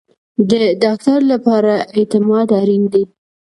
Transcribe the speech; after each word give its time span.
د 0.49 0.51
ډاکټر 0.83 1.19
لپاره 1.31 1.73
اعتماد 1.97 2.47
اړین 2.59 2.83
دی 2.93 3.03